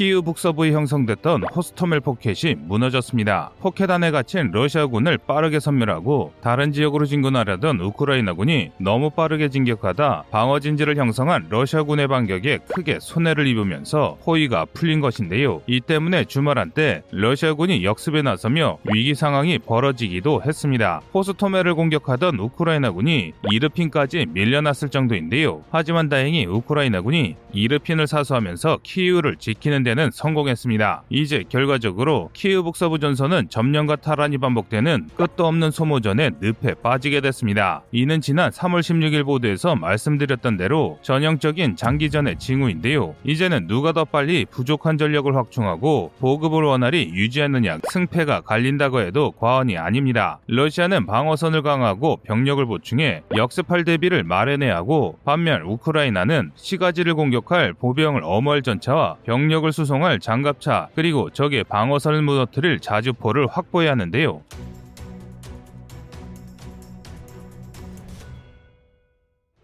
[0.00, 3.50] 키우 북서부에 형성됐던 호스토멜 포켓이 무너졌습니다.
[3.60, 10.96] 포켓 안에 갇힌 러시아군을 빠르게 섬멸하고 다른 지역으로 진군하려던 우크라이나군이 너무 빠르게 진격하다 방어 진지를
[10.96, 15.60] 형성한 러시아군의 반격에 크게 손해를 입으면서 호위가 풀린 것인데요.
[15.66, 21.02] 이 때문에 주말 한때 러시아군이 역습에 나서며 위기 상황이 벌어지기도 했습니다.
[21.12, 25.62] 호스토멜을 공격하던 우크라이나군이 이르핀까지 밀려났을 정도인데요.
[25.70, 31.02] 하지만 다행히 우크라이나군이 이르핀을 사수하면서 키우를 지키는 데는 성공했습니다.
[31.10, 37.82] 이제 결과적으로 키우 북서부 전선은 점령과 탈환이 반복되는 끝도 없는 소모전에 늪에 빠지게 됐습니다.
[37.90, 43.14] 이는 지난 3월 16일 보도에서 말씀드렸던 대로 전형적인 장기전의 징후인데요.
[43.24, 50.38] 이제는 누가 더 빨리 부족한 전력을 확충하고 보급을 원활히 유지하느냐 승패가 갈린다고 해도 과언이 아닙니다.
[50.46, 58.62] 러시아는 방어선을 강화하고 병력을 보충해 역습할 대비를 마련해야 하고 반면 우크라이나는 시가지를 공격할 보병을 어머할
[58.62, 64.42] 전차와 병력을 수송할 장갑차 그리고 적의 방어선을 무너뜨릴 자주포를 확보해야 하는데요.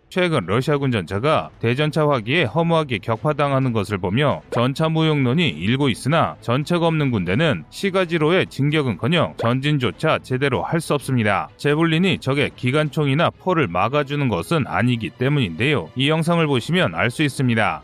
[0.09, 7.11] 최근 러시아군 전차가 대전차 화기에 허무하게 격파당하는 것을 보며 전차 무용론이 일고 있으나 전차가 없는
[7.11, 11.51] 군대는 시가지로의 진격은커녕 전진조차 제대로 할 수 없습니다.
[11.59, 15.91] 제블린이 적의 기관총이나 포를 막아주는 것은 아니기 때문인데요.
[15.97, 17.83] 이 영상을 보시면 알 수 있습니다.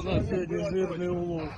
[0.00, 1.48] у нас сегодня жирный улов.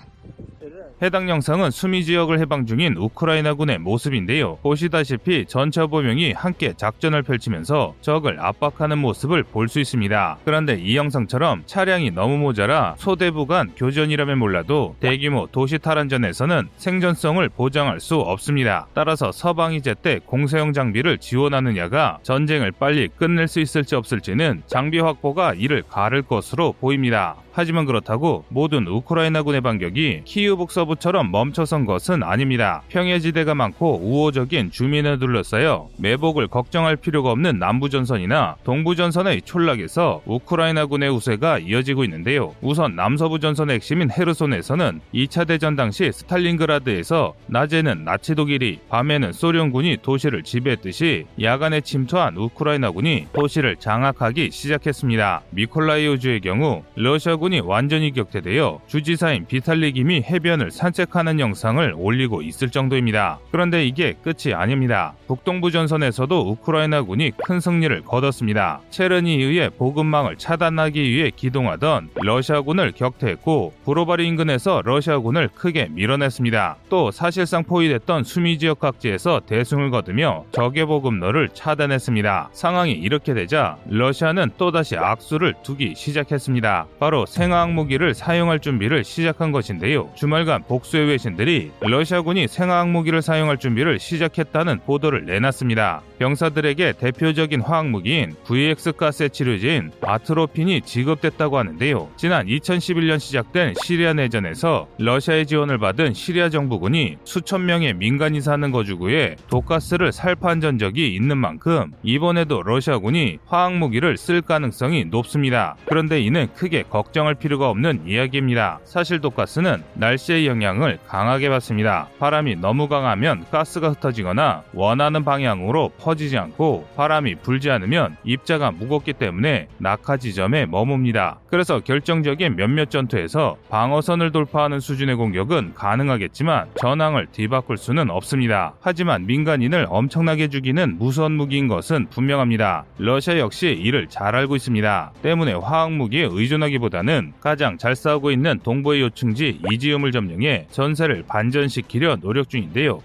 [1.02, 4.58] 해당 영상은 수미 지역을 해방 중인 우크라이나군의 모습인데요.
[4.62, 10.38] 보시다시피 전차 보명이 함께 작전을 펼치면서 적을 압박하는 모습을 볼 수 있습니다.
[10.46, 18.00] 그런데 이 영상처럼 차량이 너무 모자라 소대부 간 교전이라면 몰라도 대규모 도시 탈환전에서는 생존성을 보장할
[18.00, 18.88] 수 없습니다.
[18.94, 25.82] 따라서 서방이 제때 공세용 장비를 지원하느냐가 전쟁을 빨리 끝낼 수 있을지 없을지는 장비 확보가 이를
[25.90, 27.36] 가를 것으로 보입니다.
[27.56, 32.84] 하지만 그렇다고 모든 우크라이나군의 반격이 키우 북서부처럼 멈춰선 것은 아닙니다.
[32.90, 42.04] 평해지대가 많고 우호적인 주민을 둘러싸여 매복을 걱정할 필요가 없는 남부전선이나 동부전선의 촌락에서 우크라이나군의 우세가 이어지고
[42.04, 42.54] 있는데요.
[42.62, 50.44] 우선 남서부 전선의 핵심인 헤르손에서는 2차 대전 당시 스탈린그라드에서 낮에는 나치 독일이 밤에는 소련군이 도시를
[50.44, 55.42] 지배했듯이 야간에 침투한 우크라이나군이 도시를 장악하기 시작했습니다.
[55.50, 63.40] 미콜라이우주의 경우 러시아군이 완전히 격퇴되어 주지사인 비탈리 김이 해변을 산책하는 영상을 올리고 있을 정도입니다.
[63.52, 65.16] 그런데 이게 끝이 아닙니다.
[65.26, 68.82] 북동부 전선에서도 우크라이나군이 큰 승리를 거뒀습니다.
[68.92, 76.76] 체르니히우의 보급망을 차단하기 위해 기동하던 러시아군을 격퇴했고 브로바리 인근에서 러시아군을 크게 밀어냈습니다.
[76.90, 82.50] 또 사실상 포위됐던 수미 지역 각지에서 대승을 거두며 적의 보급로를 차단했습니다.
[82.52, 86.88] 상황이 이렇게 되자 러시아는 또다시 악수를 두기 시작했습니다.
[87.00, 90.12] 바로 생화학 무기를 사용할 준비를 시작한 것인데요.
[90.16, 96.02] 주말 간 복수의 외신들이 러시아군이 생화학 무기를 사용할 준비를 시작했다는 보도를 내놨습니다.
[96.20, 102.10] 병사들에게 대표적인 화학 무기인 VX 가스의 치료제인 아트로핀이 지급됐다고 하는데요.
[102.18, 109.36] 지난 2011년 시작된 시리아 내전에서 러시아의 지원을 받은 시리아 정부군이 수천 명의 민간이 사는 거주구에
[109.50, 115.76] 독가스를 살포한 전 적이 있는 만큼 이번에도 러시아군이 화학 무기를 쓸 가능성이 높습니다.
[115.86, 118.80] 그런데 이는 크게 걱정할 필요가 없는 이야기입니다.
[118.84, 122.08] 사실 독가스는 날씨 의 영향을 강하게 받습니다.
[122.20, 129.68] 바람이 너무 강하면 가스가 흩어지거나 원하는 방향으로 퍼지지 않고 바람이 불지 않으면 입자가 무겁기 때문에
[129.80, 131.38] 낙하 지점에 머뭅니다.
[131.48, 138.76] 그래서 결정적인 몇몇 전투에서 방어선을 돌파하는 수준의 공격은 가능하겠지만 전황을 뒤바꿀 수는 없습니다.
[138.82, 142.86] 하지만 민간인을 엄청나게 죽이는 무서운 무기인 것은 분명합니다.
[142.98, 145.12] 러시아 역시 이를 잘 알고 있습니다.
[145.22, 152.18] 때문에 화학 무기에 의존하기보다는 가장 잘 싸우고 있는 동부의 요충지 이지움 을 점령해 전세를 반전시키려
[152.18, 153.02] 노력 중인데요.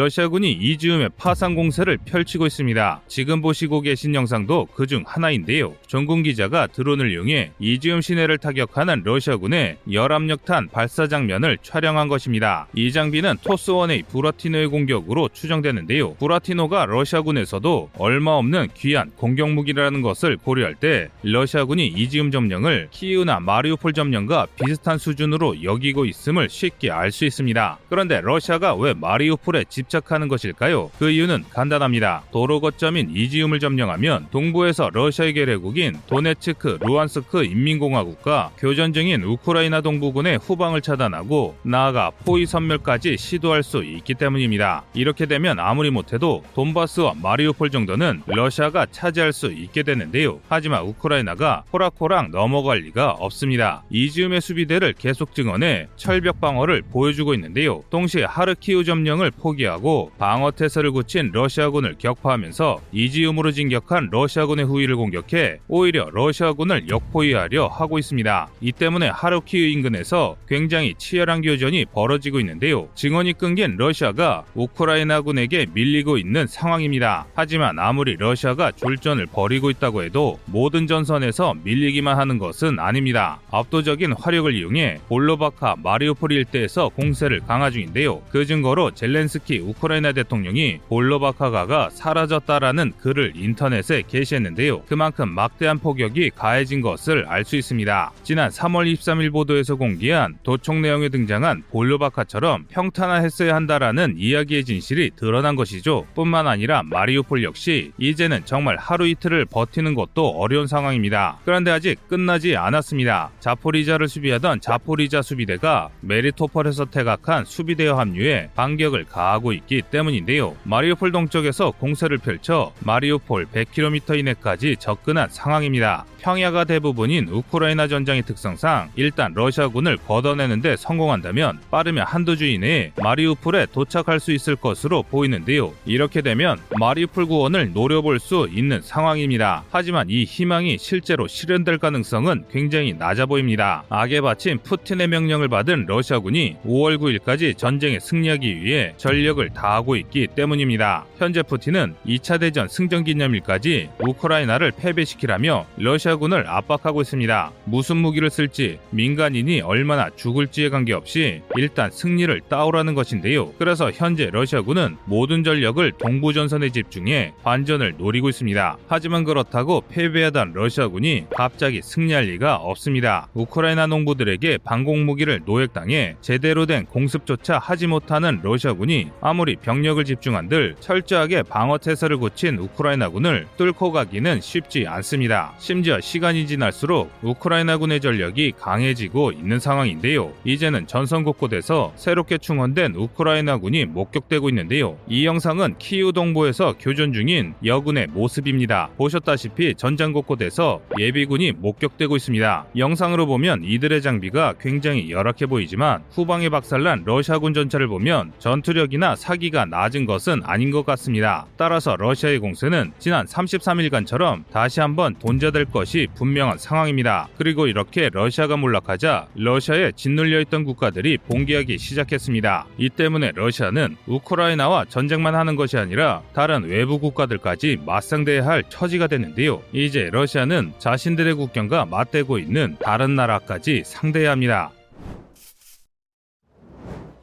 [0.00, 3.00] 러시아군이 이즈움의 파상 공세를 펼치고 있습니다.
[3.08, 5.74] 지금 보시고 계신 영상도 그 중 하나인데요.
[5.88, 12.68] 전군 기자가 드론을 이용해 이즈움 시내를 타격하는 러시아군의 열압력탄 발사 장면을 촬영한 것입니다.
[12.74, 16.14] 이 장비는 토스1의 부라티노의 공격으로 추정되는데요.
[16.16, 23.94] 부라티노가 러시아군에서도 얼마 없는 귀한 공격 무기라는 것을 고려할 때 러시아군이 이즈움 점령을 키우나 마리우폴
[23.94, 27.78] 점령과 비슷한 수준으로 여기고 있음을 쉽게 알 수 있습니다.
[27.88, 30.90] 그런데 러시아가 왜 마리우폴에 집 집착하는 것일까요?
[30.98, 32.24] 그 이유는 간단합니다.
[32.32, 40.80] 도로 거점인 이지움을 점령하면 동부에서 러시아의 계례국인 도네츠크, 루안스크 인민공화국과 교전 중인 우크라이나 동부군의 후방을
[40.82, 44.84] 차단하고 나아가 포위 선멸까지 시도할 수 있기 때문입니다.
[44.94, 50.40] 이렇게 되면 아무리 못해도 돈바스와 마리우폴 정도는 러시아가 차지할 수 있게 되는데요.
[50.48, 53.84] 하지만 우크라이나가 호락호락 넘어갈 리가 없습니다.
[53.90, 57.82] 이지움의 수비대를 계속 증언해 철벽 방어를 보여주고 있는데요.
[57.90, 59.75] 동시에 하르키우 점령을 포기하고
[60.18, 68.48] 방어 태세를 굳힌 러시아군을 격파하면서 이지움으로 진격한 러시아군의 후위를 공격해 오히려 러시아군을 역포위하려 하고 있습니다.
[68.60, 72.88] 이 때문에 하르키우 인근에서 굉장히 치열한 교전이 벌어지고 있는데요.
[72.94, 77.26] 증언이 끊긴 러시아가 우크라이나군에게 밀리고 있는 상황입니다.
[77.34, 83.40] 하지만 아무리 러시아가 졸전을 벌이고 있다고 해도 모든 전선에서 밀리기만 하는 것은 아닙니다.
[83.50, 88.22] 압도적인 화력을 이용해 볼로바카 마리우폴 일대에서 공세를 강화 중인데요.
[88.30, 94.82] 그 증거로 젤렌스키 우크라이나 대통령이 볼로바카가가 사라졌다라는 글을 인터넷에 게시했는데요.
[94.82, 98.12] 그만큼 막대한 폭격이 가해진 것을 알 수 있습니다.
[98.24, 106.06] 지난 3월 23일 보도에서 공개한 도청 내용에 등장한 볼로바카처럼 평탄화했어야 한다라는 이야기의 진실이 드러난 것이죠.
[106.14, 111.38] 뿐만 아니라 마리우폴 역시 이제는 정말 하루 이틀을 버티는 것도 어려운 상황입니다.
[111.44, 113.30] 그런데 아직 끝나지 않았습니다.
[113.38, 120.56] 자포리자를 수비하던 자포리자 수비대가 메리토폴에서 퇴각한 수비대와 합류해 반격을 가 하고 있기 때문인데요.
[120.64, 126.04] 마리우폴 동쪽에서 공세를 펼쳐 마리우폴 100km 이내까지 접근한 상황입니다.
[126.26, 134.18] 평야가 대부분인 우크라이나 전장의 특성상 일단 러시아군을 걷어내는데 성공한다면 빠르면 한두 주 이내에 마리우폴에 도착할
[134.18, 135.72] 수 있을 것으로 보이는데요.
[135.84, 139.62] 이렇게 되면 마리우폴 구원을 노려볼 수 있는 상황입니다.
[139.70, 143.84] 하지만 이 희망이 실제로 실현될 가능성은 굉장히 낮아 보입니다.
[143.88, 151.04] 악에 바친 푸틴의 명령을 받은 러시아군이 5월 9일까지 전쟁에 승리하기 위해 전력을 다하고 있기 때문입니다.
[151.18, 157.52] 현재 푸틴은 2차 대전 승전 기념일까지 우크라이나를 패배시키라며 러시아 군을 압박하고 있습니다.
[157.64, 163.52] 무슨 무기를 쓸지 민간인이 얼마나 죽을지에 관계없이 일단 승리를 따오라는 것인데요.
[163.58, 168.76] 그래서 현재 러시아군은 모든 전력을 동부 전선에 집중해 반전을 노리고 있습니다.
[168.88, 173.28] 하지만 그렇다고 패배하던 러시아군이 갑자기 승리할 리가 없습니다.
[173.34, 181.42] 우크라이나 농부들에게 방공 무기를 노획당해 제대로 된 공습조차 하지 못하는 러시아군이 아무리 병력을 집중한들 철저하게
[181.42, 185.54] 방어 태세를 굳힌 우크라이나군을 뚫고 가기는 쉽지 않습니다.
[185.58, 190.32] 심지어 시간이 지날수록 우크라이나군의 전력이 강해지고 있는 상황인데요.
[190.44, 194.96] 이제는 전선 곳곳에서 새롭게 충원된 우크라이나군이 목격되고 있는데요.
[195.08, 198.88] 이 영상은 키우 동부에서 교전 중인 여군의 모습입니다.
[198.96, 202.66] 보셨다시피 전장 곳곳에서 예비군이 목격되고 있습니다.
[202.76, 210.06] 영상으로 보면 이들의 장비가 굉장히 열악해 보이지만 후방에 박살난 러시아군 전차를 보면 전투력이나 사기가 낮은
[210.06, 211.46] 것은 아닌 것 같습니다.
[211.56, 217.28] 따라서 러시아의 공세는 지난 33일간처럼 다시 한번 돈자될 것이 분명한 상황입니다.
[217.38, 222.66] 그리고 이렇게 러시아가 몰락하자 러시아에 짓눌려 있던 국가들이 봉기하기 시작했습니다.
[222.78, 229.62] 이 때문에 러시아는 우크라이나와 전쟁만 하는 것이 아니라 다른 외부 국가들까지 맞상대해야 할 처지가 됐는데요.
[229.72, 234.72] 이제 러시아는 자신들의 국경과 맞대고 있는 다른 나라까지 상대해야 합니다.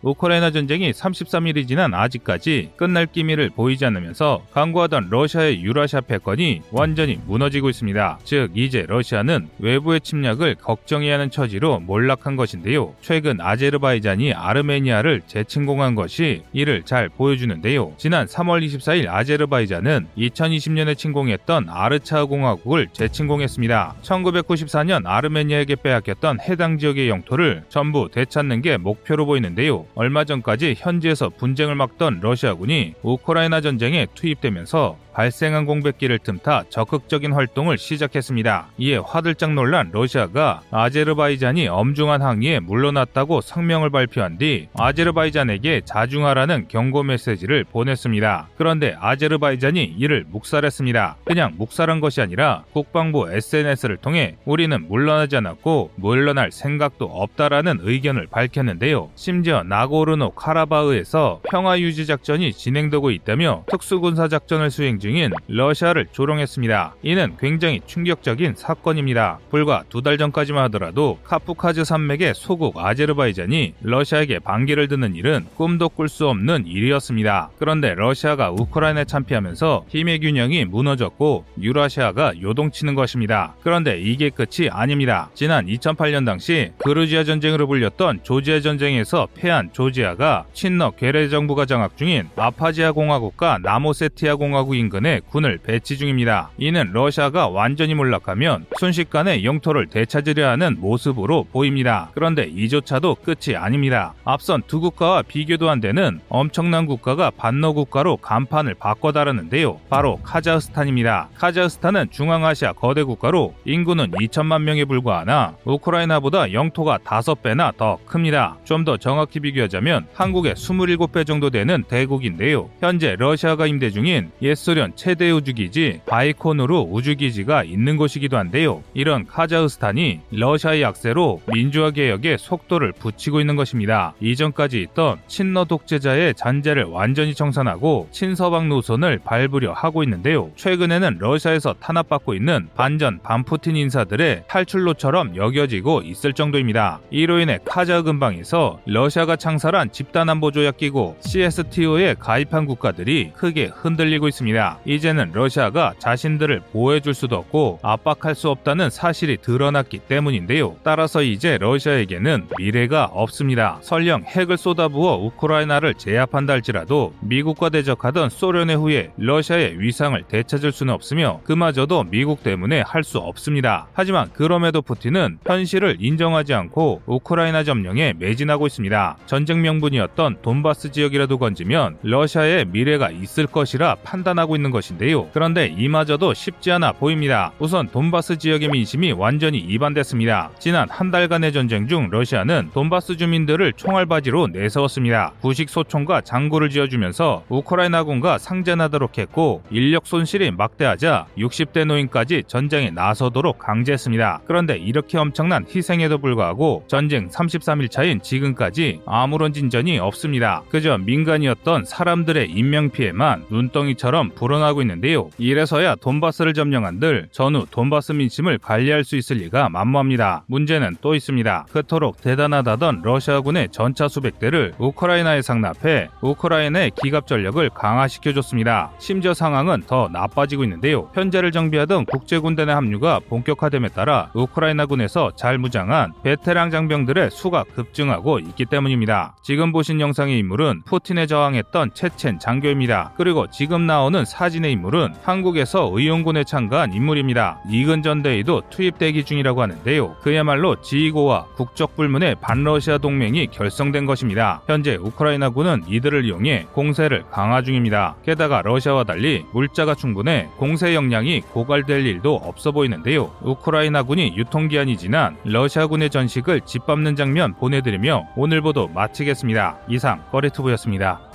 [0.03, 7.69] 우크라이나 전쟁이 33일이 지난 아직까지 끝날 기미를 보이지 않으면서 강구하던 러시아의 유라시아 패권이 완전히 무너지고
[7.69, 8.19] 있습니다.
[8.25, 12.93] 즉 이제 러시아는 외부의 침략을 걱정해야 하는 처지로 몰락한 것인데요.
[13.01, 17.93] 최근 아제르바이잔이 아르메니아를 재침공한 것이 이를 잘 보여주는데요.
[17.97, 23.95] 지난 3월 24일 아제르바이잔은 2020년에 침공했던 아르차흐 공화국을 재침공했습니다.
[24.01, 29.85] 1994년 아르메니아에게 빼앗겼던 해당 지역의 영토를 전부 되찾는 게 목표로 보이는데요.
[29.95, 38.67] 얼마 전까지 현지에서 분쟁을 막던 러시아군이 우크라이나 전쟁에 투입되면서 발생한 공백기를 틈타 적극적인 활동을 시작했습니다.
[38.77, 47.63] 이에 화들짝 놀란 러시아가 아제르바이잔이 엄중한 항의에 물러났다고 성명을 발표한 뒤 아제르바이잔에게 자중하라는 경고 메시지를
[47.63, 48.49] 보냈습니다.
[48.57, 51.17] 그런데 아제르바이잔이 이를 묵살했습니다.
[51.25, 59.09] 그냥 묵살한 것이 아니라 국방부 SNS를 통해 우리는 물러나지 않았고 물러날 생각도 없다라는 의견을 밝혔는데요.
[59.15, 66.95] 심지어 나고르노 카라바흐에서 평화 유지 작전이 진행되고 있다며 특수군사 작전을 수행 중 중인 러시아를 조롱했습니다.
[67.03, 69.39] 이는 굉장히 충격적인 사건입니다.
[69.51, 76.09] 불과 두 달 전까지만 하더라도 카프카즈 산맥의 소국 아제르바이잔이 러시아에게 반기를 드는 일은 꿈도 꿀
[76.09, 77.51] 수 없는 일이었습니다.
[77.57, 83.55] 그런데 러시아가 우크라이나에 참패하면서 힘의 균형이 무너졌고 유라시아가 요동치는 것입니다.
[83.61, 85.29] 그런데 이게 끝이 아닙니다.
[85.35, 92.27] 지난 2008년 당시 그루지아 전쟁으로 불렸던 조지아 전쟁에서 패한 조지아가 친러 괴뢰 정부가 장악 중인
[92.35, 96.51] 압하지야 공화국과 남오세티야 공화국 인근에 군을 배치 중입니다.
[96.59, 102.11] 이는 러시아가 완전히 몰락하면 순식간에 영토를 되찾으려 하는 모습으로 보입니다.
[102.13, 104.13] 그런데 이조차도 끝이 아닙니다.
[104.23, 109.79] 앞선 두 국가와 비교도 안 되는 엄청난 국가가 반러 국가로 간판을 바꿔달았는데요.
[109.89, 111.29] 바로 카자흐스탄입니다.
[111.37, 118.57] 카자흐스탄은 중앙아시아 거대 국가로 인구는 2천만 명에 불과하나 우크라이나보다 영토가 5배나 더 큽니다.
[118.63, 122.69] 좀 더 정확히 비교하자면 한국의 27배 정도 되는 대국인데요.
[122.81, 128.83] 현재 러시아가 임대 중인 옛소련 최대 우주기지 바이콘으로 우주기지가 있는 곳이기도 한데요.
[128.93, 134.13] 이런 카자흐스탄이 러시아의 약세로 민주화 개혁에 속도를 붙이고 있는 것입니다.
[134.19, 140.51] 이전까지 있던 친러 독재자의 잔재를 완전히 청산하고 친서방 노선을 밟으려 하고 있는데요.
[140.55, 146.99] 최근에는 러시아에서 탄압받고 있는 반전 반푸틴 인사들의 탈출로처럼 여겨지고 있을 정도입니다.
[147.09, 154.72] 이로 인해 카자흐 근방에서 러시아가 창설한 집단안보조약 기구 CSTO에 가입한 국가들이 크게 흔들리고 있습니다.
[154.85, 160.75] 이제는 러시아가 자신들을 보호해줄 수도 없고 압박할 수 없다는 사실이 드러났기 때문인데요.
[160.83, 163.77] 따라서 이제 러시아에게는 미래가 없습니다.
[163.81, 171.41] 설령 핵을 쏟아부어 우크라이나를 제압한다 할지라도 미국과 대적하던 소련의 후에 러시아의 위상을 되찾을 수는 없으며
[171.43, 173.87] 그마저도 미국 때문에 할 수 없습니다.
[173.93, 179.17] 하지만 그럼에도 푸틴은 현실을 인정하지 않고 우크라이나 점령에 매진하고 있습니다.
[179.25, 185.29] 전쟁 명분이었던 돈바스 지역이라도 건지면 러시아의 미래가 있을 것이라 판단하고 있는 것인데요.
[185.33, 187.51] 그런데 이마저도 쉽지 않아 보입니다.
[187.59, 190.51] 우선 돈바스 지역의 민심이 완전히 이반됐습니다.
[190.59, 195.33] 지난 한 달간의 전쟁 중 러시아는 돈바스 주민들을 총알바지로 내세웠습니다.
[195.41, 204.41] 부식 소총과 장구를 지어주면서 우크라이나군과 상전하도록 했고 인력 손실이 막대하자 60대 노인까지 전쟁에 나서도록 강제했습니다.
[204.45, 210.63] 그런데 이렇게 엄청난 희생에도 불구하고 전쟁 33일 차인 지금까지 아무런 진전이 없습니다.
[210.69, 215.29] 그저 민간이었던 사람들의 인명피해만 눈덩이처럼 불어 나고 있는데요.
[215.37, 220.43] 이래서야 돈바스를 점령한 들 전후 돈바스 민심을 관리할 수 있을 리가 만무합니다.
[220.47, 221.67] 문제는 또 있습니다.
[221.71, 228.91] 그토록 대단하다던 러시아군의 전차 수백 대를 우크라이나에 상납해 우크라이나의 기갑 전력을 강화시켜줬습니다.
[228.99, 231.09] 심지어 상황은 더 나빠지고 있는데요.
[231.13, 239.35] 현재를 정비하던 국제군단의 합류가 본격화됨에 따라 우크라이나군에서 잘 무장한 베테랑 장병들의 수가 급증하고 있기 때문입니다.
[239.43, 243.13] 지금 보신 영상의 인물은 푸틴에 저항했던 체첸 장교입니다.
[243.17, 247.59] 그리고 지금 나오는 사진의 인물은 한국에서 의용군에 참가한 인물입니다.
[247.69, 250.15] 이근 전 대위도 투입대기 중이라고 하는데요.
[250.21, 254.61] 그야말로 지휘고와 국적 불문의 반러시아 동맹이 결성된 것입니다.
[254.65, 258.15] 현재 우크라이나군은 이들을 이용해 공세를 강화 중입니다.
[258.23, 263.31] 게다가 러시아와 달리 물자가 충분해 공세 역량이 고갈될 일도 없어 보이는데요.
[263.41, 269.77] 우크라이나군이 유통기한이 지난 러시아군의 전식을 짓밟는 장면 보내드리며 오늘 보도 마치겠습니다.
[269.89, 271.32] 이상 꺼리투브였습니다.